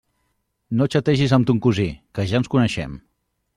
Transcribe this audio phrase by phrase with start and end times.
[0.79, 1.87] No xategis amb ton cosí,
[2.19, 3.01] que ja ens coneixem!